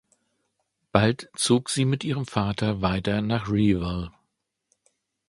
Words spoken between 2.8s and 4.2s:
weiter nach Reval.